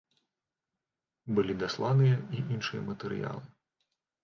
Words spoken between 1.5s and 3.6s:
дасланыя і іншыя матэрыялы.